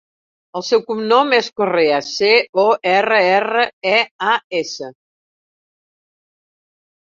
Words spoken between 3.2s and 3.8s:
erra,